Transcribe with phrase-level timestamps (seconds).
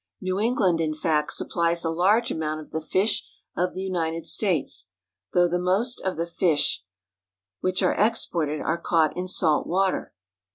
[0.19, 3.23] New England, in fact, supplies a large amount of the* fish
[3.55, 4.89] of the United States,
[5.33, 6.83] though the most of the fish
[7.59, 10.11] which are exported are caught in salt water.